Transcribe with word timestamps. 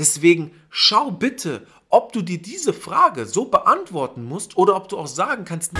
Deswegen 0.00 0.52
schau 0.70 1.10
bitte, 1.10 1.66
ob 1.90 2.14
du 2.14 2.22
dir 2.22 2.40
diese 2.40 2.72
Frage 2.72 3.26
so 3.26 3.44
beantworten 3.44 4.24
musst 4.24 4.56
oder 4.56 4.74
ob 4.74 4.88
du 4.88 4.96
auch 4.96 5.06
sagen 5.06 5.44
kannst. 5.44 5.72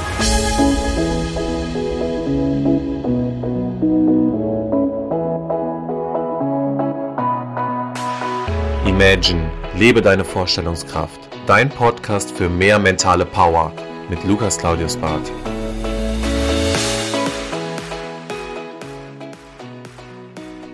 Imagine, 8.85 9.51
lebe 9.77 10.03
deine 10.03 10.27
Vorstellungskraft. 10.27 11.21
Dein 11.47 11.71
Podcast 11.71 12.31
für 12.31 12.51
mehr 12.51 12.79
mentale 12.79 13.25
Power 13.25 13.73
mit 14.11 14.23
Lukas 14.25 14.59
Claudius 14.59 14.99
Barth. 14.99 15.33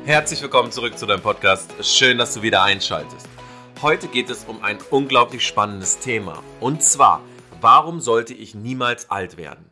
Herzlich 0.05 0.43
willkommen 0.43 0.73
zurück 0.73 0.99
zu 0.99 1.07
deinem 1.07 1.23
Podcast. 1.23 1.73
Schön, 1.81 2.19
dass 2.19 2.35
du 2.35 2.43
wieder 2.43 2.65
einschaltest. 2.65 3.36
Heute 3.83 4.09
geht 4.09 4.31
es 4.31 4.45
um 4.45 4.65
ein 4.65 4.79
unglaublich 4.91 5.47
spannendes 5.47 5.99
Thema. 5.99 6.43
Und 6.61 6.83
zwar, 6.83 7.21
warum 7.61 8.01
sollte 8.01 8.33
ich 8.33 8.55
niemals 8.55 9.11
alt 9.11 9.37
werden? 9.37 9.71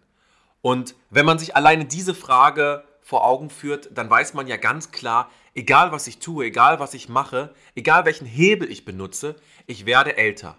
Und 0.61 0.95
wenn 1.09 1.25
man 1.25 1.39
sich 1.39 1.57
alleine 1.57 1.87
diese 1.87 2.15
Frage 2.15 2.85
vor 3.01 3.25
Augen 3.25 3.49
führt, 3.49 3.97
dann 3.97 4.11
weiß 4.11 4.35
man 4.35 4.47
ja 4.47 4.59
ganz 4.59 4.93
klar, 4.93 5.31
egal 5.55 5.91
was 5.91 6.07
ich 6.07 6.19
tue, 6.19 6.45
egal 6.45 6.81
was 6.81 6.93
ich 6.93 7.09
mache, 7.09 7.55
egal 7.75 8.05
welchen 8.05 8.27
Hebel 8.27 8.71
ich 8.71 8.85
benutze, 8.85 9.37
ich 9.67 9.87
werde 9.87 10.19
älter. 10.19 10.59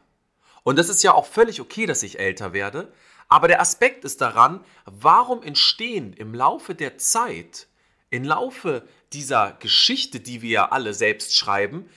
Und 0.63 0.79
das 0.79 0.89
ist 0.89 1.03
ja 1.03 1.13
auch 1.13 1.27
völlig 1.27 1.61
okay, 1.61 1.85
dass 1.85 2.01
ich 2.01 2.19
älter 2.19 2.51
werde. 2.51 2.91
Aber 3.29 3.47
der 3.47 3.61
Aspekt 3.61 4.05
ist 4.05 4.21
daran, 4.21 4.65
warum 4.85 5.43
entstehen 5.43 6.13
im 6.13 6.33
Laufe 6.33 6.73
der 6.73 6.97
Zeit, 6.97 7.67
im 8.09 8.23
Laufe 8.23 8.87
dieser 9.13 9.51
Geschichte, 9.59 10.19
die 10.19 10.41
wir 10.41 10.49
ja 10.49 10.71
alle 10.71 10.95
selbst 10.95 11.37
schreiben, 11.37 11.87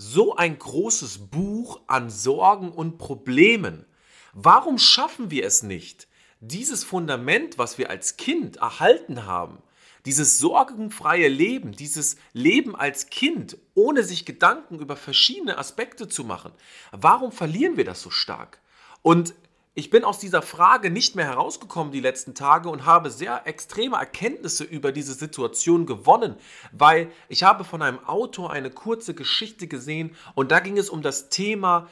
so 0.00 0.36
ein 0.36 0.56
großes 0.56 1.28
Buch 1.28 1.80
an 1.88 2.08
Sorgen 2.08 2.70
und 2.70 2.98
Problemen. 2.98 3.84
Warum 4.32 4.78
schaffen 4.78 5.32
wir 5.32 5.44
es 5.44 5.64
nicht, 5.64 6.06
dieses 6.40 6.84
Fundament, 6.84 7.58
was 7.58 7.78
wir 7.78 7.90
als 7.90 8.16
Kind 8.16 8.58
erhalten 8.58 9.26
haben, 9.26 9.58
dieses 10.06 10.38
sorgenfreie 10.38 11.26
Leben, 11.26 11.72
dieses 11.72 12.16
Leben 12.32 12.76
als 12.76 13.10
Kind, 13.10 13.58
ohne 13.74 14.04
sich 14.04 14.24
Gedanken 14.24 14.78
über 14.78 14.94
verschiedene 14.94 15.58
Aspekte 15.58 16.06
zu 16.06 16.22
machen, 16.22 16.52
warum 16.92 17.32
verlieren 17.32 17.76
wir 17.76 17.84
das 17.84 18.00
so 18.00 18.10
stark? 18.10 18.60
Und 19.02 19.34
ich 19.78 19.90
bin 19.90 20.02
aus 20.02 20.18
dieser 20.18 20.42
Frage 20.42 20.90
nicht 20.90 21.14
mehr 21.14 21.26
herausgekommen 21.26 21.92
die 21.92 22.00
letzten 22.00 22.34
Tage 22.34 22.68
und 22.68 22.84
habe 22.84 23.12
sehr 23.12 23.46
extreme 23.46 23.96
Erkenntnisse 23.96 24.64
über 24.64 24.90
diese 24.90 25.14
Situation 25.14 25.86
gewonnen, 25.86 26.34
weil 26.72 27.12
ich 27.28 27.44
habe 27.44 27.62
von 27.62 27.80
einem 27.80 28.00
Autor 28.04 28.50
eine 28.50 28.70
kurze 28.70 29.14
Geschichte 29.14 29.68
gesehen 29.68 30.16
und 30.34 30.50
da 30.50 30.58
ging 30.58 30.78
es 30.78 30.90
um 30.90 31.00
das 31.00 31.28
Thema 31.28 31.88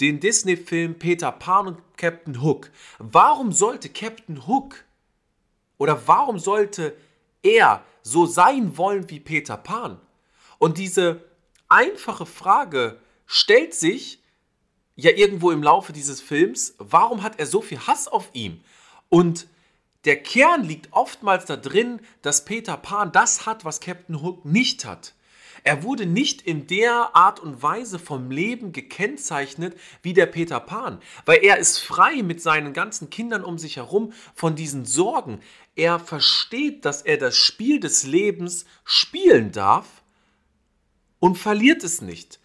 den 0.00 0.18
Disney-Film 0.18 0.98
Peter 0.98 1.30
Pan 1.30 1.68
und 1.68 1.78
Captain 1.96 2.42
Hook. 2.42 2.72
Warum 2.98 3.52
sollte 3.52 3.88
Captain 3.88 4.48
Hook 4.48 4.82
oder 5.76 6.08
warum 6.08 6.40
sollte 6.40 6.96
er 7.44 7.84
so 8.02 8.26
sein 8.26 8.76
wollen 8.76 9.08
wie 9.10 9.20
Peter 9.20 9.56
Pan? 9.56 10.00
Und 10.58 10.76
diese 10.76 11.22
einfache 11.68 12.26
Frage 12.26 12.98
stellt 13.26 13.74
sich, 13.74 14.18
ja 14.98 15.12
irgendwo 15.12 15.52
im 15.52 15.62
Laufe 15.62 15.92
dieses 15.92 16.20
Films, 16.20 16.74
warum 16.78 17.22
hat 17.22 17.38
er 17.38 17.46
so 17.46 17.62
viel 17.62 17.78
Hass 17.86 18.08
auf 18.08 18.30
ihm? 18.32 18.60
Und 19.08 19.46
der 20.04 20.20
Kern 20.20 20.64
liegt 20.64 20.92
oftmals 20.92 21.44
da 21.44 21.56
drin, 21.56 22.00
dass 22.20 22.44
Peter 22.44 22.76
Pan 22.76 23.12
das 23.12 23.46
hat, 23.46 23.64
was 23.64 23.80
Captain 23.80 24.20
Hook 24.22 24.44
nicht 24.44 24.84
hat. 24.84 25.14
Er 25.62 25.82
wurde 25.82 26.06
nicht 26.06 26.42
in 26.42 26.66
der 26.66 27.14
Art 27.14 27.40
und 27.40 27.62
Weise 27.62 27.98
vom 27.98 28.30
Leben 28.30 28.72
gekennzeichnet 28.72 29.76
wie 30.02 30.14
der 30.14 30.26
Peter 30.26 30.60
Pan, 30.60 31.00
weil 31.26 31.44
er 31.44 31.58
ist 31.58 31.78
frei 31.78 32.22
mit 32.22 32.42
seinen 32.42 32.72
ganzen 32.72 33.08
Kindern 33.08 33.44
um 33.44 33.58
sich 33.58 33.76
herum 33.76 34.12
von 34.34 34.56
diesen 34.56 34.84
Sorgen. 34.84 35.40
Er 35.76 36.00
versteht, 36.00 36.84
dass 36.84 37.02
er 37.02 37.18
das 37.18 37.36
Spiel 37.36 37.78
des 37.78 38.04
Lebens 38.04 38.66
spielen 38.84 39.52
darf 39.52 39.86
und 41.20 41.36
verliert 41.36 41.84
es 41.84 42.00
nicht. 42.00 42.40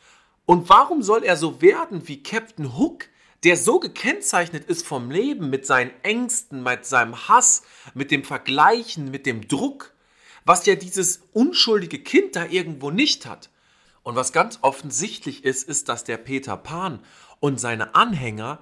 Und 0.45 0.69
warum 0.69 1.01
soll 1.01 1.23
er 1.23 1.37
so 1.37 1.61
werden 1.61 2.07
wie 2.07 2.21
Captain 2.21 2.77
Hook, 2.77 3.05
der 3.43 3.57
so 3.57 3.79
gekennzeichnet 3.79 4.65
ist 4.65 4.85
vom 4.85 5.11
Leben 5.11 5.49
mit 5.49 5.65
seinen 5.65 5.91
Ängsten, 6.03 6.63
mit 6.63 6.85
seinem 6.85 7.27
Hass, 7.27 7.63
mit 7.93 8.11
dem 8.11 8.23
Vergleichen, 8.23 9.11
mit 9.11 9.25
dem 9.25 9.47
Druck, 9.47 9.93
was 10.45 10.65
ja 10.65 10.75
dieses 10.75 11.21
unschuldige 11.33 11.99
Kind 11.99 12.35
da 12.35 12.45
irgendwo 12.45 12.91
nicht 12.91 13.25
hat. 13.25 13.49
Und 14.03 14.15
was 14.15 14.33
ganz 14.33 14.59
offensichtlich 14.61 15.45
ist, 15.45 15.67
ist, 15.67 15.87
dass 15.87 16.03
der 16.03 16.17
Peter 16.17 16.57
Pan 16.57 16.99
und 17.39 17.59
seine 17.59 17.95
Anhänger 17.95 18.59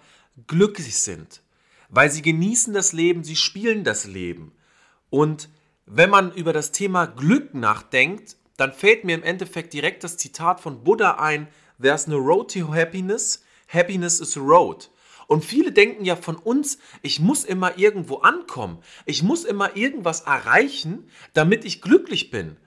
glücklich 0.47 0.99
sind, 0.99 1.41
weil 1.89 2.11
sie 2.11 2.21
genießen 2.21 2.73
das 2.73 2.93
Leben, 2.93 3.23
sie 3.23 3.35
spielen 3.35 3.83
das 3.83 4.05
Leben. 4.05 4.51
Und 5.09 5.49
wenn 5.85 6.09
man 6.09 6.31
über 6.31 6.53
das 6.53 6.71
Thema 6.71 7.05
Glück 7.05 7.53
nachdenkt, 7.53 8.37
dann 8.57 8.71
fällt 8.71 9.03
mir 9.03 9.15
im 9.15 9.23
Endeffekt 9.23 9.73
direkt 9.73 10.03
das 10.03 10.17
Zitat 10.17 10.59
von 10.61 10.83
Buddha 10.83 11.15
ein, 11.15 11.47
There's 11.81 12.07
no 12.07 12.17
road 12.17 12.51
to 12.53 12.73
happiness, 12.73 13.43
happiness 13.67 14.19
is 14.19 14.37
road. 14.37 14.89
Und 15.27 15.45
viele 15.45 15.71
denken 15.71 16.03
ja 16.03 16.15
von 16.17 16.35
uns, 16.35 16.77
ich 17.01 17.19
muss 17.19 17.45
immer 17.45 17.77
irgendwo 17.77 18.17
ankommen, 18.17 18.79
ich 19.05 19.23
muss 19.23 19.45
immer 19.45 19.77
irgendwas 19.77 20.21
erreichen, 20.21 21.09
damit 21.33 21.63
ich 21.63 21.81
glücklich 21.81 22.31
bin. 22.31 22.57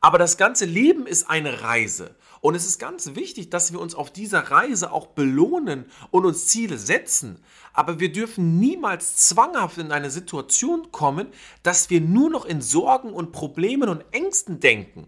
Aber 0.00 0.18
das 0.18 0.36
ganze 0.36 0.64
Leben 0.64 1.06
ist 1.06 1.28
eine 1.28 1.62
Reise. 1.62 2.16
Und 2.40 2.56
es 2.56 2.66
ist 2.66 2.80
ganz 2.80 3.14
wichtig, 3.14 3.50
dass 3.50 3.72
wir 3.72 3.80
uns 3.80 3.94
auf 3.94 4.12
dieser 4.12 4.50
Reise 4.50 4.90
auch 4.90 5.06
belohnen 5.06 5.86
und 6.10 6.24
uns 6.24 6.46
Ziele 6.46 6.76
setzen. 6.76 7.38
Aber 7.72 8.00
wir 8.00 8.10
dürfen 8.10 8.58
niemals 8.58 9.28
zwanghaft 9.28 9.78
in 9.78 9.92
eine 9.92 10.10
Situation 10.10 10.90
kommen, 10.90 11.28
dass 11.62 11.88
wir 11.88 12.00
nur 12.00 12.30
noch 12.30 12.44
in 12.44 12.60
Sorgen 12.60 13.12
und 13.12 13.30
Problemen 13.30 13.88
und 13.88 14.04
Ängsten 14.10 14.58
denken. 14.58 15.06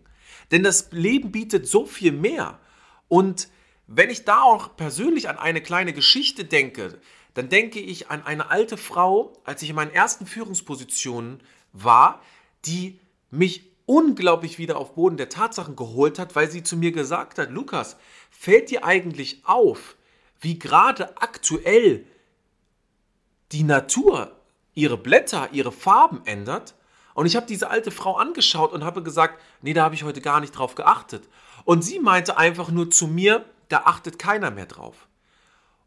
Denn 0.52 0.62
das 0.62 0.92
Leben 0.92 1.32
bietet 1.32 1.66
so 1.66 1.86
viel 1.86 2.12
mehr. 2.12 2.60
Und 3.14 3.46
wenn 3.86 4.10
ich 4.10 4.24
da 4.24 4.42
auch 4.42 4.74
persönlich 4.74 5.28
an 5.28 5.38
eine 5.38 5.60
kleine 5.60 5.92
Geschichte 5.92 6.44
denke, 6.44 6.98
dann 7.34 7.48
denke 7.48 7.78
ich 7.78 8.10
an 8.10 8.26
eine 8.26 8.50
alte 8.50 8.76
Frau, 8.76 9.32
als 9.44 9.62
ich 9.62 9.70
in 9.70 9.76
meinen 9.76 9.92
ersten 9.92 10.26
Führungspositionen 10.26 11.40
war, 11.72 12.20
die 12.64 12.98
mich 13.30 13.70
unglaublich 13.86 14.58
wieder 14.58 14.78
auf 14.78 14.96
Boden 14.96 15.16
der 15.16 15.28
Tatsachen 15.28 15.76
geholt 15.76 16.18
hat, 16.18 16.34
weil 16.34 16.50
sie 16.50 16.64
zu 16.64 16.76
mir 16.76 16.90
gesagt 16.90 17.38
hat, 17.38 17.52
Lukas, 17.52 17.96
fällt 18.32 18.72
dir 18.72 18.84
eigentlich 18.84 19.42
auf, 19.44 19.94
wie 20.40 20.58
gerade 20.58 21.16
aktuell 21.18 22.04
die 23.52 23.62
Natur 23.62 24.34
ihre 24.74 24.98
Blätter, 24.98 25.50
ihre 25.52 25.70
Farben 25.70 26.22
ändert? 26.24 26.74
Und 27.14 27.26
ich 27.26 27.36
habe 27.36 27.46
diese 27.46 27.70
alte 27.70 27.90
Frau 27.90 28.16
angeschaut 28.16 28.72
und 28.72 28.84
habe 28.84 29.02
gesagt, 29.02 29.40
nee, 29.62 29.72
da 29.72 29.84
habe 29.84 29.94
ich 29.94 30.02
heute 30.02 30.20
gar 30.20 30.40
nicht 30.40 30.50
drauf 30.50 30.74
geachtet. 30.74 31.28
Und 31.64 31.82
sie 31.82 32.00
meinte 32.00 32.36
einfach 32.36 32.70
nur 32.70 32.90
zu 32.90 33.06
mir, 33.06 33.44
da 33.68 33.82
achtet 33.84 34.18
keiner 34.18 34.50
mehr 34.50 34.66
drauf. 34.66 35.06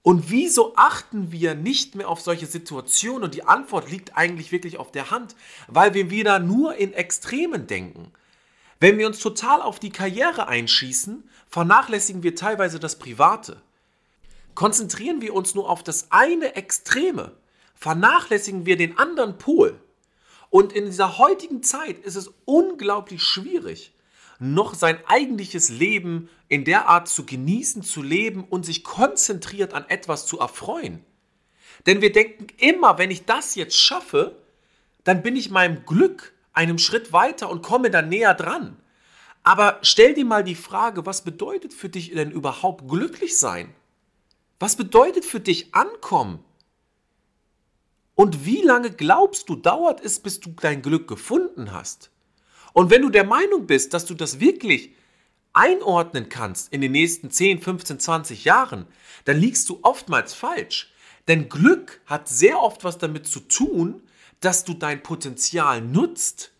Und 0.02 0.32
wieso 0.32 0.74
achten 0.78 1.34
wir 1.34 1.54
nicht 1.54 1.96
mehr 1.96 2.08
auf 2.08 2.22
solche 2.22 2.46
Situationen? 2.46 3.26
Und 3.26 3.36
die 3.36 3.44
Antwort 3.44 3.92
liegt 3.92 4.16
eigentlich 4.16 4.54
wirklich 4.54 4.78
auf 4.78 4.92
der 4.92 5.12
Hand, 5.12 5.36
weil 5.68 5.94
wir 5.94 6.10
wieder 6.10 6.40
nur 6.40 6.76
in 6.76 6.94
Extremen 6.94 7.68
denken. 7.68 8.14
Wenn 8.80 8.98
wir 8.98 9.08
uns 9.08 9.20
total 9.20 9.62
auf 9.62 9.80
die 9.80 9.90
Karriere 9.90 10.48
einschießen, 10.48 11.28
vernachlässigen 11.50 12.24
wir 12.24 12.36
teilweise 12.36 12.80
das 12.80 13.00
Private. 13.00 13.62
Konzentrieren 14.56 15.20
wir 15.20 15.34
uns 15.34 15.56
nur 15.56 15.70
auf 15.70 15.84
das 15.84 16.08
eine 16.10 16.56
Extreme, 16.56 17.34
vernachlässigen 17.76 18.66
wir 18.66 18.78
den 18.78 18.98
anderen 18.98 19.38
Pol. 19.38 19.80
Und 20.50 20.74
in 20.74 20.86
dieser 20.86 21.18
heutigen 21.18 21.64
Zeit 21.64 22.00
ist 22.00 22.16
es 22.16 22.32
unglaublich 22.46 23.24
schwierig, 23.24 23.94
noch 24.40 24.76
sein 24.76 25.00
eigentliches 25.08 25.70
Leben 25.70 26.30
in 26.48 26.64
der 26.64 26.88
Art 26.88 27.08
zu 27.08 27.26
genießen, 27.26 27.84
zu 27.84 28.02
leben 28.02 28.44
und 28.44 28.66
sich 28.66 28.84
konzentriert 28.84 29.74
an 29.74 29.86
etwas 29.90 30.26
zu 30.26 30.40
erfreuen. 30.40 31.04
Denn 31.86 32.02
wir 32.02 32.12
denken 32.12 32.48
immer, 32.58 32.98
wenn 32.98 33.12
ich 33.12 33.26
das 33.26 33.56
jetzt 33.56 33.78
schaffe, 33.78 34.38
dann 35.04 35.22
bin 35.22 35.36
ich 35.36 35.50
meinem 35.50 35.86
Glück 35.86 36.34
einem 36.54 36.80
Schritt 36.80 37.14
weiter 37.14 37.50
und 37.50 37.62
komme 37.62 37.92
dann 37.92 38.10
näher 38.10 38.34
dran. 38.34 38.78
Aber 39.44 39.80
stell 39.82 40.14
dir 40.14 40.26
mal 40.26 40.44
die 40.44 40.56
Frage, 40.56 41.06
was 41.06 41.22
bedeutet 41.24 41.74
für 41.74 41.88
dich 41.88 42.12
denn 42.12 42.32
überhaupt 42.32 42.88
glücklich 42.90 43.38
sein? 43.38 43.74
Was 44.60 44.76
bedeutet 44.76 45.24
für 45.24 45.40
dich 45.40 45.74
ankommen? 45.74 46.44
Und 48.18 48.46
wie 48.48 48.64
lange 48.64 48.90
glaubst 48.90 49.48
du, 49.48 49.56
dauert 49.56 50.04
es, 50.04 50.20
bis 50.20 50.40
du 50.40 50.50
dein 50.60 50.82
Glück 50.82 51.08
gefunden 51.08 51.72
hast? 51.72 52.10
Und 52.74 52.90
wenn 52.90 53.04
du 53.04 53.12
der 53.12 53.26
Meinung 53.26 53.68
bist, 53.68 53.94
dass 53.94 54.08
du 54.08 54.16
das 54.16 54.40
wirklich 54.40 54.96
einordnen 55.54 56.28
kannst 56.28 56.74
in 56.74 56.82
den 56.82 56.94
nächsten 56.94 57.30
10, 57.30 57.62
15, 57.62 58.00
20 58.00 58.44
Jahren, 58.44 58.88
dann 59.26 59.38
liegst 59.38 59.70
du 59.70 59.78
oftmals 59.84 60.34
falsch. 60.34 60.92
Denn 61.28 61.48
Glück 61.48 62.02
hat 62.08 62.28
sehr 62.28 62.60
oft 62.60 62.84
was 62.84 62.98
damit 62.98 63.28
zu 63.28 63.40
tun, 63.40 64.02
dass 64.40 64.66
du 64.66 64.74
dein 64.74 65.04
Potenzial 65.04 65.80
nutzt 65.82 66.52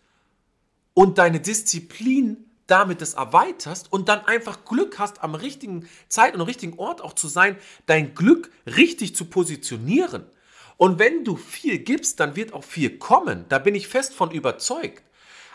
und 0.94 1.18
deine 1.18 1.40
Disziplin 1.40 2.44
damit 2.68 3.00
das 3.00 3.14
erweiterst 3.14 3.92
und 3.92 4.08
dann 4.08 4.24
einfach 4.26 4.64
Glück 4.64 5.00
hast, 5.00 5.24
am 5.24 5.34
richtigen 5.34 5.88
Zeit 6.08 6.34
und 6.34 6.40
am 6.40 6.46
richtigen 6.46 6.78
Ort 6.78 7.00
auch 7.00 7.14
zu 7.14 7.26
sein, 7.26 7.56
dein 7.86 8.14
Glück 8.14 8.52
richtig 8.64 9.16
zu 9.16 9.24
positionieren. 9.24 10.24
Und 10.78 10.98
wenn 10.98 11.24
du 11.24 11.36
viel 11.36 11.78
gibst, 11.78 12.20
dann 12.20 12.36
wird 12.36 12.54
auch 12.54 12.64
viel 12.64 12.98
kommen. 12.98 13.44
Da 13.50 13.58
bin 13.58 13.74
ich 13.74 13.88
fest 13.88 14.14
von 14.14 14.30
überzeugt. 14.30 15.02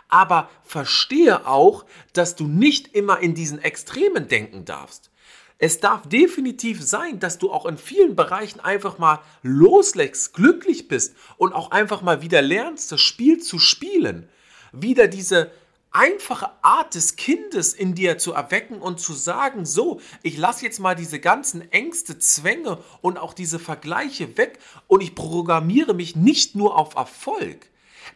Aber 0.09 0.49
verstehe 0.63 1.47
auch, 1.47 1.85
dass 2.11 2.35
du 2.35 2.45
nicht 2.45 2.93
immer 2.93 3.19
in 3.19 3.33
diesen 3.33 3.59
Extremen 3.59 4.27
denken 4.27 4.65
darfst. 4.65 5.09
Es 5.57 5.79
darf 5.79 6.07
definitiv 6.09 6.83
sein, 6.83 7.19
dass 7.19 7.37
du 7.37 7.51
auch 7.51 7.65
in 7.65 7.77
vielen 7.77 8.17
Bereichen 8.17 8.59
einfach 8.59 8.97
mal 8.97 9.21
loslegst, 9.43 10.33
glücklich 10.33 10.89
bist 10.89 11.15
und 11.37 11.53
auch 11.53 11.71
einfach 11.71 12.01
mal 12.01 12.21
wieder 12.21 12.41
lernst, 12.41 12.91
das 12.91 12.99
Spiel 12.99 13.39
zu 13.39 13.59
spielen. 13.59 14.27
Wieder 14.73 15.07
diese 15.07 15.51
einfache 15.93 16.49
Art 16.63 16.95
des 16.95 17.15
Kindes 17.15 17.73
in 17.73 17.93
dir 17.93 18.17
zu 18.17 18.33
erwecken 18.33 18.81
und 18.81 18.99
zu 18.99 19.13
sagen, 19.13 19.65
so, 19.65 20.01
ich 20.23 20.37
lasse 20.37 20.65
jetzt 20.65 20.79
mal 20.79 20.95
diese 20.95 21.19
ganzen 21.19 21.71
Ängste, 21.71 22.17
Zwänge 22.17 22.79
und 23.01 23.17
auch 23.17 23.33
diese 23.33 23.59
Vergleiche 23.59 24.37
weg 24.37 24.59
und 24.87 25.01
ich 25.01 25.15
programmiere 25.15 25.93
mich 25.93 26.15
nicht 26.15 26.55
nur 26.55 26.77
auf 26.77 26.95
Erfolg. 26.95 27.69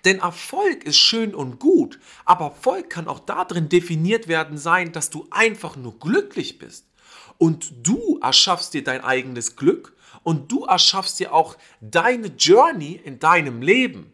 Denn 0.06 0.19
Erfolg 0.19 0.83
ist 0.83 0.97
schön 0.97 1.33
und 1.33 1.59
gut, 1.59 2.00
aber 2.25 2.45
Erfolg 2.45 2.89
kann 2.89 3.07
auch 3.07 3.19
darin 3.19 3.69
definiert 3.69 4.27
werden 4.27 4.57
sein, 4.57 4.91
dass 4.91 5.09
du 5.09 5.27
einfach 5.29 5.75
nur 5.75 5.97
glücklich 6.00 6.57
bist. 6.57 6.85
Und 7.38 7.71
du 7.88 8.19
erschaffst 8.21 8.74
dir 8.74 8.83
dein 8.83 9.03
eigenes 9.03 9.56
Glück 9.56 9.95
und 10.24 10.51
du 10.51 10.65
erschaffst 10.65 11.19
dir 11.19 11.33
auch 11.33 11.56
deine 11.79 12.27
Journey 12.27 13.00
in 13.03 13.19
deinem 13.19 13.62
Leben. 13.62 14.12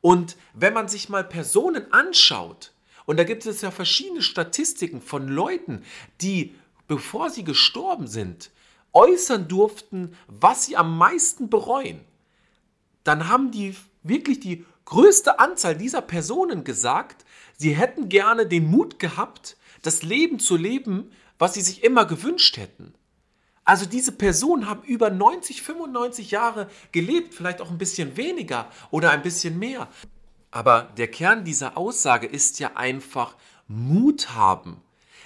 Und 0.00 0.36
wenn 0.52 0.74
man 0.74 0.88
sich 0.88 1.08
mal 1.08 1.24
Personen 1.24 1.90
anschaut, 1.92 2.73
und 3.06 3.18
da 3.18 3.24
gibt 3.24 3.44
es 3.46 3.60
ja 3.60 3.70
verschiedene 3.70 4.22
Statistiken 4.22 5.00
von 5.00 5.28
Leuten, 5.28 5.82
die, 6.20 6.54
bevor 6.86 7.30
sie 7.30 7.44
gestorben 7.44 8.06
sind, 8.06 8.50
äußern 8.92 9.48
durften, 9.48 10.16
was 10.26 10.66
sie 10.66 10.76
am 10.76 10.96
meisten 10.96 11.50
bereuen. 11.50 12.00
Dann 13.02 13.28
haben 13.28 13.50
die 13.50 13.74
wirklich 14.02 14.40
die 14.40 14.64
größte 14.84 15.38
Anzahl 15.38 15.76
dieser 15.76 16.02
Personen 16.02 16.64
gesagt, 16.64 17.24
sie 17.56 17.74
hätten 17.74 18.08
gerne 18.08 18.46
den 18.46 18.70
Mut 18.70 18.98
gehabt, 18.98 19.56
das 19.82 20.02
Leben 20.02 20.38
zu 20.38 20.56
leben, 20.56 21.10
was 21.38 21.54
sie 21.54 21.60
sich 21.60 21.84
immer 21.84 22.06
gewünscht 22.06 22.56
hätten. 22.56 22.94
Also 23.64 23.86
diese 23.86 24.12
Personen 24.12 24.68
haben 24.68 24.82
über 24.84 25.08
90, 25.10 25.62
95 25.62 26.30
Jahre 26.30 26.68
gelebt, 26.92 27.34
vielleicht 27.34 27.62
auch 27.62 27.70
ein 27.70 27.78
bisschen 27.78 28.16
weniger 28.16 28.70
oder 28.90 29.10
ein 29.10 29.22
bisschen 29.22 29.58
mehr. 29.58 29.88
Aber 30.54 30.92
der 30.96 31.08
Kern 31.08 31.42
dieser 31.42 31.76
Aussage 31.76 32.28
ist 32.28 32.60
ja 32.60 32.76
einfach 32.76 33.34
Mut 33.66 34.36
haben, 34.36 34.80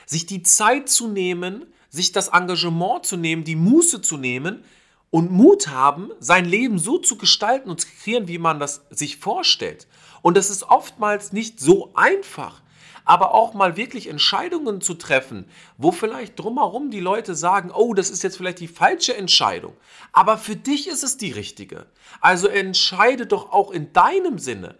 sich 0.07 0.25
die 0.25 0.43
Zeit 0.43 0.89
zu 0.89 1.07
nehmen, 1.07 1.67
sich 1.91 2.13
das 2.13 2.29
Engagement 2.29 3.05
zu 3.05 3.19
nehmen, 3.19 3.45
die 3.45 3.55
Muße 3.55 4.01
zu 4.01 4.17
nehmen 4.17 4.65
und 5.11 5.31
Mut 5.31 5.69
haben, 5.69 6.11
sein 6.19 6.47
Leben 6.47 6.79
so 6.79 6.97
zu 6.97 7.19
gestalten 7.19 7.69
und 7.69 7.79
zu 7.79 7.89
kreieren, 7.89 8.27
wie 8.27 8.39
man 8.39 8.59
das 8.59 8.87
sich 8.89 9.19
vorstellt. 9.19 9.87
Und 10.23 10.35
das 10.39 10.49
ist 10.49 10.63
oftmals 10.63 11.31
nicht 11.35 11.61
so 11.61 11.93
einfach 11.95 12.63
aber 13.09 13.33
auch 13.33 13.55
mal 13.55 13.79
wirklich 13.79 14.07
Entscheidungen 14.07 14.83
zu 14.83 14.93
treffen, 14.93 15.47
wo 15.79 15.93
vielleicht 15.93 16.39
drumherum 16.39 16.91
die 16.91 17.01
Leute 17.01 17.35
sagen, 17.35 17.71
oh, 17.71 17.95
das 17.95 18.11
ist 18.11 18.23
jetzt 18.23 18.37
vielleicht 18.37 18.61
die 18.61 18.69
falsche 18.69 19.17
Entscheidung, 19.17 19.73
aber 20.13 20.37
für 20.37 20.57
dich 20.57 20.89
ist 20.89 21.03
es 21.03 21.17
die 21.17 21.33
richtige. 21.33 21.87
Also 22.21 22.49
entscheide 22.49 23.27
doch 23.27 23.51
auch 23.51 23.71
in 23.71 23.95
deinem 23.95 24.39
Sinne. 24.39 24.77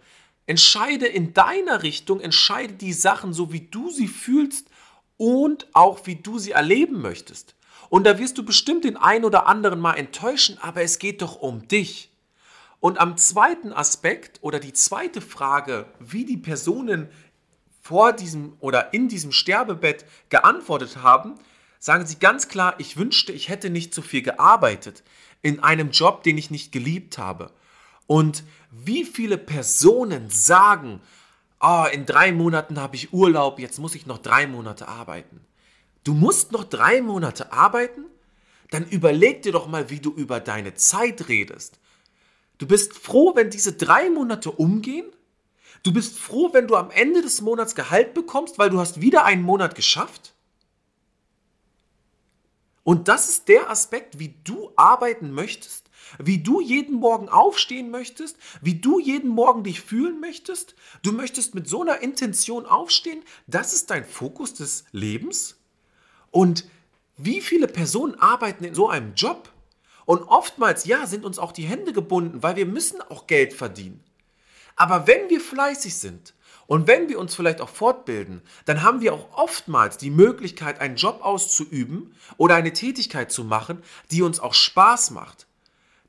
Entscheide 0.49 1.05
in 1.05 1.35
deiner 1.35 1.83
Richtung, 1.83 2.21
entscheide 2.21 2.73
die 2.73 2.93
Sachen 2.93 3.33
so, 3.33 3.53
wie 3.53 3.67
du 3.69 3.91
sie 3.91 4.07
fühlst 4.07 4.67
und 5.15 5.67
auch 5.73 6.07
wie 6.07 6.15
du 6.15 6.39
sie 6.39 6.53
erleben 6.53 7.01
möchtest. 7.01 7.53
Und 7.89 8.03
da 8.05 8.17
wirst 8.17 8.39
du 8.39 8.43
bestimmt 8.43 8.83
den 8.83 8.97
einen 8.97 9.25
oder 9.25 9.45
anderen 9.45 9.79
mal 9.79 9.93
enttäuschen, 9.93 10.57
aber 10.59 10.81
es 10.81 10.97
geht 10.97 11.21
doch 11.21 11.35
um 11.35 11.67
dich. 11.67 12.09
Und 12.79 12.99
am 12.99 13.15
zweiten 13.15 13.71
Aspekt 13.71 14.39
oder 14.41 14.59
die 14.59 14.73
zweite 14.73 15.21
Frage, 15.21 15.85
wie 15.99 16.25
die 16.25 16.37
Personen 16.37 17.09
vor 17.83 18.11
diesem 18.11 18.53
oder 18.59 18.91
in 18.91 19.07
diesem 19.07 19.31
Sterbebett 19.31 20.03
geantwortet 20.29 21.03
haben, 21.03 21.35
sagen 21.77 22.07
sie 22.07 22.17
ganz 22.17 22.47
klar, 22.47 22.73
ich 22.79 22.97
wünschte, 22.97 23.33
ich 23.33 23.49
hätte 23.49 23.69
nicht 23.69 23.93
so 23.93 24.01
viel 24.01 24.23
gearbeitet 24.23 25.03
in 25.43 25.59
einem 25.59 25.91
Job, 25.91 26.23
den 26.23 26.39
ich 26.39 26.49
nicht 26.49 26.71
geliebt 26.71 27.19
habe. 27.19 27.51
Und 28.09 28.43
wie 28.71 29.05
viele 29.05 29.37
Personen 29.37 30.31
sagen, 30.31 30.99
oh, 31.61 31.85
in 31.91 32.07
drei 32.07 32.31
Monaten 32.31 32.79
habe 32.79 32.95
ich 32.95 33.13
Urlaub, 33.13 33.59
jetzt 33.59 33.77
muss 33.77 33.93
ich 33.93 34.07
noch 34.07 34.17
drei 34.17 34.47
Monate 34.47 34.87
arbeiten. 34.87 35.41
Du 36.03 36.15
musst 36.15 36.51
noch 36.51 36.63
drei 36.63 37.03
Monate 37.03 37.53
arbeiten? 37.53 38.05
Dann 38.71 38.85
überleg 38.87 39.43
dir 39.43 39.51
doch 39.51 39.67
mal, 39.67 39.91
wie 39.91 39.99
du 39.99 40.11
über 40.11 40.39
deine 40.39 40.73
Zeit 40.73 41.27
redest. 41.27 41.79
Du 42.57 42.65
bist 42.65 42.93
froh, 42.93 43.35
wenn 43.35 43.51
diese 43.51 43.73
drei 43.73 44.09
Monate 44.09 44.51
umgehen 44.51 45.05
Du 45.83 45.93
bist 45.93 46.17
froh, 46.19 46.49
wenn 46.53 46.67
du 46.67 46.75
am 46.75 46.91
Ende 46.91 47.21
des 47.21 47.41
Monats 47.41 47.75
Gehalt 47.75 48.13
bekommst, 48.13 48.59
weil 48.59 48.69
du 48.69 48.79
hast 48.79 49.01
wieder 49.01 49.25
einen 49.25 49.43
Monat 49.43 49.75
geschafft? 49.75 50.33
Und 52.83 53.07
das 53.07 53.29
ist 53.29 53.47
der 53.47 53.69
Aspekt, 53.69 54.19
wie 54.19 54.35
du 54.43 54.71
arbeiten 54.75 55.31
möchtest, 55.31 55.88
wie 56.17 56.39
du 56.39 56.61
jeden 56.61 56.95
Morgen 56.95 57.29
aufstehen 57.29 57.91
möchtest, 57.91 58.37
wie 58.61 58.75
du 58.75 58.99
jeden 58.99 59.29
Morgen 59.29 59.63
dich 59.63 59.81
fühlen 59.81 60.19
möchtest. 60.19 60.75
Du 61.03 61.11
möchtest 61.11 61.55
mit 61.55 61.67
so 61.67 61.81
einer 61.81 62.01
Intention 62.01 62.65
aufstehen. 62.65 63.23
Das 63.47 63.73
ist 63.73 63.89
dein 63.89 64.05
Fokus 64.05 64.53
des 64.53 64.85
Lebens. 64.91 65.57
Und 66.31 66.65
wie 67.17 67.41
viele 67.41 67.67
Personen 67.67 68.15
arbeiten 68.15 68.63
in 68.63 68.73
so 68.73 68.89
einem 68.89 69.13
Job? 69.13 69.51
Und 70.05 70.23
oftmals, 70.23 70.85
ja, 70.85 71.05
sind 71.05 71.25
uns 71.25 71.37
auch 71.37 71.51
die 71.51 71.65
Hände 71.65 71.93
gebunden, 71.93 72.41
weil 72.41 72.55
wir 72.55 72.65
müssen 72.65 73.01
auch 73.01 73.27
Geld 73.27 73.53
verdienen. 73.53 74.03
Aber 74.75 75.05
wenn 75.05 75.29
wir 75.29 75.41
fleißig 75.41 75.97
sind 75.97 76.33
und 76.65 76.87
wenn 76.87 77.09
wir 77.09 77.19
uns 77.19 77.35
vielleicht 77.35 77.59
auch 77.59 77.69
fortbilden, 77.69 78.41
dann 78.63 78.81
haben 78.81 79.01
wir 79.01 79.13
auch 79.13 79.27
oftmals 79.33 79.97
die 79.97 80.09
Möglichkeit, 80.09 80.79
einen 80.79 80.95
Job 80.95 81.19
auszuüben 81.21 82.15
oder 82.37 82.55
eine 82.55 82.71
Tätigkeit 82.71 83.31
zu 83.31 83.43
machen, 83.43 83.83
die 84.11 84.21
uns 84.21 84.39
auch 84.39 84.53
Spaß 84.53 85.11
macht. 85.11 85.48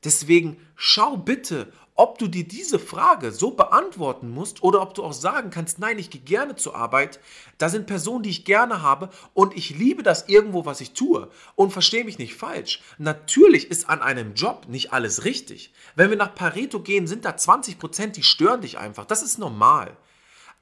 Deswegen 0.03 0.57
schau 0.75 1.17
bitte, 1.17 1.71
ob 1.95 2.17
du 2.17 2.27
dir 2.27 2.47
diese 2.47 2.79
Frage 2.79 3.31
so 3.31 3.51
beantworten 3.51 4.31
musst 4.31 4.63
oder 4.63 4.81
ob 4.81 4.95
du 4.95 5.03
auch 5.03 5.13
sagen 5.13 5.51
kannst, 5.51 5.77
nein, 5.77 5.99
ich 5.99 6.09
gehe 6.09 6.21
gerne 6.21 6.55
zur 6.55 6.75
Arbeit, 6.75 7.19
da 7.59 7.69
sind 7.69 7.85
Personen, 7.85 8.23
die 8.23 8.31
ich 8.31 8.45
gerne 8.45 8.81
habe 8.81 9.09
und 9.35 9.55
ich 9.55 9.69
liebe 9.69 10.01
das 10.01 10.27
irgendwo, 10.27 10.65
was 10.65 10.81
ich 10.81 10.93
tue. 10.93 11.29
Und 11.55 11.71
verstehe 11.71 12.03
mich 12.03 12.17
nicht 12.17 12.33
falsch. 12.33 12.81
Natürlich 12.97 13.69
ist 13.69 13.87
an 13.87 14.01
einem 14.01 14.33
Job 14.33 14.65
nicht 14.67 14.93
alles 14.93 15.25
richtig. 15.25 15.73
Wenn 15.95 16.09
wir 16.09 16.17
nach 16.17 16.33
Pareto 16.33 16.79
gehen, 16.79 17.05
sind 17.05 17.23
da 17.23 17.37
20 17.37 17.77
Prozent, 17.77 18.17
die 18.17 18.23
stören 18.23 18.61
dich 18.61 18.79
einfach. 18.79 19.05
Das 19.05 19.21
ist 19.21 19.37
normal. 19.37 19.95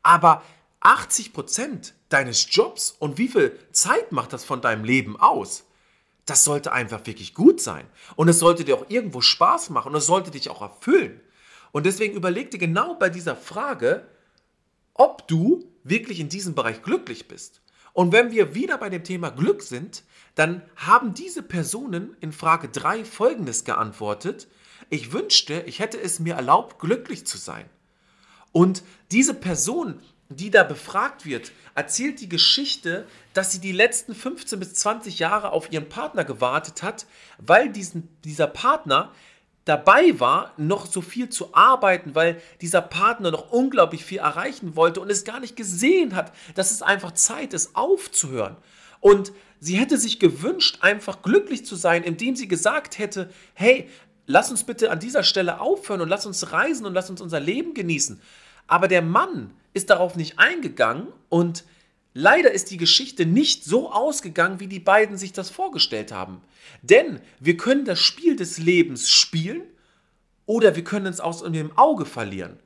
Aber 0.03 0.43
80 0.81 1.31
Prozent 1.31 1.93
deines 2.09 2.47
Jobs 2.53 2.95
und 2.99 3.17
wie 3.17 3.27
viel 3.27 3.57
Zeit 3.71 4.11
macht 4.11 4.33
das 4.33 4.43
von 4.43 4.61
deinem 4.61 4.83
Leben 4.83 5.17
aus? 5.17 5.63
Das 6.29 6.43
sollte 6.43 6.71
einfach 6.71 7.05
wirklich 7.07 7.33
gut 7.33 7.59
sein. 7.59 7.85
Und 8.15 8.27
es 8.27 8.37
sollte 8.37 8.63
dir 8.63 8.75
auch 8.75 8.85
irgendwo 8.87 9.21
Spaß 9.21 9.71
machen 9.71 9.89
und 9.89 9.97
es 9.97 10.05
sollte 10.05 10.29
dich 10.29 10.49
auch 10.49 10.61
erfüllen. 10.61 11.19
Und 11.71 11.85
deswegen 11.85 12.15
überleg 12.15 12.51
dir 12.51 12.59
genau 12.59 12.93
bei 12.95 13.09
dieser 13.09 13.35
Frage, 13.35 14.07
ob 14.93 15.27
du 15.27 15.65
wirklich 15.83 16.19
in 16.19 16.29
diesem 16.29 16.53
Bereich 16.53 16.83
glücklich 16.83 17.27
bist. 17.27 17.61
Und 17.93 18.11
wenn 18.11 18.31
wir 18.31 18.53
wieder 18.53 18.77
bei 18.77 18.89
dem 18.89 19.03
Thema 19.03 19.31
Glück 19.31 19.63
sind, 19.63 20.03
dann 20.35 20.61
haben 20.75 21.15
diese 21.15 21.41
Personen 21.41 22.15
in 22.21 22.31
Frage 22.31 22.69
3 22.69 23.05
Folgendes 23.05 23.63
geantwortet. 23.63 24.47
Ich 24.91 25.11
wünschte, 25.11 25.63
ich 25.65 25.79
hätte 25.79 25.99
es 25.99 26.19
mir 26.19 26.35
erlaubt, 26.35 26.79
glücklich 26.79 27.25
zu 27.25 27.37
sein. 27.37 27.65
Und 28.51 28.83
diese 29.11 29.33
Person, 29.33 29.99
die 30.29 30.51
da 30.51 30.63
befragt 30.63 31.25
wird, 31.25 31.51
erzählt 31.73 32.21
die 32.21 32.29
Geschichte, 32.29 33.07
dass 33.33 33.51
sie 33.51 33.59
die 33.59 33.71
letzten 33.71 34.13
15 34.13 34.59
bis 34.59 34.75
20 34.75 35.17
Jahre 35.17 35.51
auf 35.51 35.71
ihren 35.71 35.89
Partner 35.89 36.23
gewartet 36.23 36.83
hat, 36.83 37.07
weil 37.39 37.69
diesen, 37.69 38.07
dieser 38.23 38.45
Partner 38.45 39.11
dabei 39.65 40.19
war, 40.19 40.53
noch 40.57 40.85
so 40.85 41.01
viel 41.01 41.29
zu 41.29 41.53
arbeiten, 41.53 42.13
weil 42.13 42.41
dieser 42.61 42.81
Partner 42.81 43.31
noch 43.31 43.51
unglaublich 43.51 44.05
viel 44.05 44.19
erreichen 44.19 44.75
wollte 44.75 45.01
und 45.01 45.09
es 45.09 45.25
gar 45.25 45.39
nicht 45.39 45.55
gesehen 45.55 46.15
hat, 46.15 46.31
dass 46.55 46.71
es 46.71 46.83
einfach 46.83 47.11
Zeit 47.11 47.53
ist, 47.53 47.75
aufzuhören. 47.75 48.55
Und 48.99 49.31
sie 49.59 49.77
hätte 49.77 49.97
sich 49.97 50.19
gewünscht, 50.19 50.79
einfach 50.81 51.23
glücklich 51.23 51.65
zu 51.65 51.75
sein, 51.75 52.03
indem 52.03 52.35
sie 52.35 52.47
gesagt 52.47 52.99
hätte, 52.99 53.31
hey, 53.53 53.89
lass 54.27 54.51
uns 54.51 54.63
bitte 54.63 54.91
an 54.91 54.99
dieser 54.99 55.23
Stelle 55.23 55.59
aufhören 55.59 56.01
und 56.01 56.09
lass 56.09 56.25
uns 56.25 56.51
reisen 56.51 56.85
und 56.85 56.93
lass 56.93 57.09
uns 57.09 57.21
unser 57.21 57.39
Leben 57.39 57.73
genießen. 57.73 58.21
Aber 58.67 58.87
der 58.87 59.01
Mann 59.01 59.51
ist 59.79 59.89
darauf 59.89 60.15
nicht 60.15 60.37
eingegangen 60.37 61.07
und 61.29 61.63
Leider 62.15 62.51
ist 62.51 62.71
die 62.71 62.77
Geschichte 62.77 63.25
nicht 63.25 63.63
so 63.63 63.91
ausgegangen, 63.91 64.59
wie 64.59 64.67
die 64.67 64.79
beiden 64.79 65.15
sich 65.15 65.31
das 65.31 65.49
vorgestellt 65.49 66.11
haben. 66.11 66.41
Denn 66.81 67.21
wir 67.39 67.55
können 67.55 67.85
das 67.85 67.99
Spiel 67.99 68.35
des 68.35 68.57
Lebens 68.57 69.09
spielen 69.09 69.61
oder 70.45 70.75
wir 70.75 70.83
können 70.83 71.05
es 71.05 71.19
aus 71.19 71.43
dem 71.43 71.77
Auge 71.77 72.05
verlieren. 72.05 72.59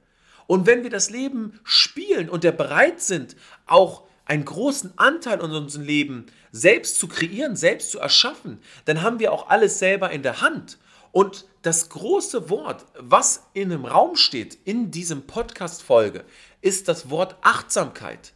Und 0.48 0.66
wenn 0.66 0.84
wir 0.84 0.90
das 0.90 1.10
Leben 1.10 1.60
spielen 1.64 2.30
und 2.30 2.44
der 2.44 2.54
bereit 2.54 3.02
sind, 3.02 3.36
auch 3.66 4.04
einen 4.26 4.46
großen 4.46 4.94
Anteil 4.98 5.40
in 5.40 5.52
unserem 5.52 5.86
Leben 5.86 6.26
selbst 6.52 6.98
zu 6.98 7.08
kreieren, 7.08 7.56
selbst 7.58 7.92
zu 7.92 8.00
erschaffen, 8.00 8.60
dann 8.86 9.02
haben 9.02 9.20
wir 9.20 9.34
auch 9.34 9.50
alles 9.50 9.78
selber 9.78 10.10
in 10.12 10.24
der 10.24 10.40
Hand. 10.42 10.78
Und 11.12 11.46
das 11.62 11.90
große 11.90 12.50
Wort, 12.50 12.86
was 12.98 13.46
in 13.54 13.72
einem 13.72 13.86
Raum 13.86 14.16
steht 14.16 14.58
in 14.66 14.90
diesem 14.90 15.28
Podcast-Folge, 15.28 16.26
ist 16.64 16.88
das 16.88 17.10
Wort 17.10 17.36
Achtsamkeit. 17.42 18.34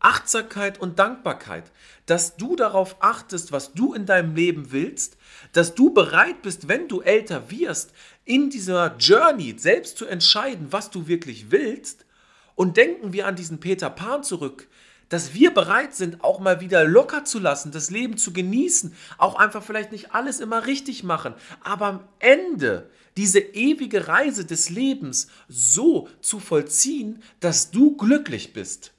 Achtsamkeit 0.00 0.80
und 0.80 0.98
Dankbarkeit, 0.98 1.70
dass 2.06 2.36
du 2.36 2.56
darauf 2.56 2.96
achtest, 3.00 3.52
was 3.52 3.72
du 3.72 3.94
in 3.94 4.06
deinem 4.06 4.34
Leben 4.34 4.72
willst, 4.72 5.16
dass 5.52 5.74
du 5.74 5.90
bereit 5.90 6.42
bist, 6.42 6.66
wenn 6.66 6.88
du 6.88 7.02
älter 7.02 7.50
wirst, 7.50 7.92
in 8.24 8.50
dieser 8.50 8.96
Journey 8.96 9.54
selbst 9.58 9.98
zu 9.98 10.06
entscheiden, 10.06 10.68
was 10.70 10.90
du 10.90 11.06
wirklich 11.06 11.50
willst. 11.52 12.04
Und 12.56 12.76
denken 12.76 13.12
wir 13.12 13.26
an 13.26 13.36
diesen 13.36 13.60
Peter 13.60 13.90
Pan 13.90 14.24
zurück, 14.24 14.66
dass 15.08 15.34
wir 15.34 15.52
bereit 15.52 15.94
sind, 15.94 16.24
auch 16.24 16.40
mal 16.40 16.60
wieder 16.60 16.84
locker 16.84 17.24
zu 17.24 17.38
lassen, 17.38 17.70
das 17.70 17.90
Leben 17.90 18.16
zu 18.16 18.32
genießen, 18.32 18.96
auch 19.18 19.34
einfach 19.36 19.62
vielleicht 19.62 19.92
nicht 19.92 20.14
alles 20.14 20.40
immer 20.40 20.66
richtig 20.66 21.04
machen, 21.04 21.34
aber 21.62 21.86
am 21.86 22.00
Ende 22.18 22.88
diese 23.16 23.40
ewige 23.40 24.08
Reise 24.08 24.44
des 24.44 24.70
Lebens 24.70 25.28
so 25.48 26.08
zu 26.20 26.40
vollziehen, 26.40 27.22
dass 27.40 27.70
du 27.70 27.96
glücklich 27.96 28.52
bist. 28.52 28.92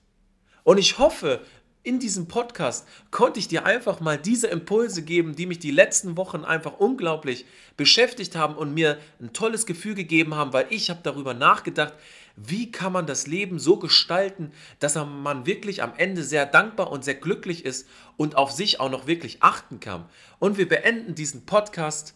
Und 0.63 0.77
ich 0.77 0.97
hoffe, 0.97 1.41
in 1.85 1.99
diesem 1.99 2.29
Podcast 2.29 2.87
konnte 3.11 3.39
ich 3.39 3.49
dir 3.49 3.65
einfach 3.65 3.99
mal 3.99 4.17
diese 4.17 4.47
Impulse 4.47 5.01
geben, 5.01 5.35
die 5.35 5.45
mich 5.45 5.59
die 5.59 5.71
letzten 5.71 6.15
Wochen 6.15 6.45
einfach 6.45 6.79
unglaublich 6.79 7.45
beschäftigt 7.75 8.37
haben 8.37 8.55
und 8.55 8.73
mir 8.73 8.97
ein 9.21 9.33
tolles 9.33 9.65
Gefühl 9.65 9.93
gegeben 9.93 10.33
haben, 10.35 10.53
weil 10.53 10.67
ich 10.69 10.89
habe 10.89 11.01
darüber 11.03 11.33
nachgedacht, 11.33 11.93
wie 12.37 12.71
kann 12.71 12.93
man 12.93 13.05
das 13.05 13.27
Leben 13.27 13.59
so 13.59 13.77
gestalten, 13.77 14.53
dass 14.79 14.95
man 14.95 15.45
wirklich 15.45 15.83
am 15.83 15.93
Ende 15.97 16.23
sehr 16.23 16.45
dankbar 16.45 16.89
und 16.89 17.03
sehr 17.03 17.15
glücklich 17.15 17.65
ist 17.65 17.87
und 18.15 18.37
auf 18.37 18.51
sich 18.51 18.79
auch 18.79 18.89
noch 18.89 19.05
wirklich 19.05 19.43
achten 19.43 19.81
kann. 19.81 20.05
Und 20.39 20.57
wir 20.57 20.67
beenden 20.67 21.15
diesen 21.15 21.45
Podcast 21.45 22.15